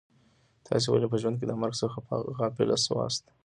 [0.67, 1.97] تاسي ولي په ژوند کي د مرګ څخه
[2.37, 3.23] غافله سواست؟